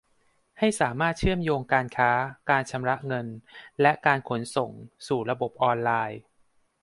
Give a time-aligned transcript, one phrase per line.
[0.59, 2.11] ให้สามารถเชื่อมโยงการค้า
[2.49, 3.27] การชำระเงิน
[3.81, 4.71] และการขนส่ง
[5.07, 6.19] สู่ระบบออนไลน์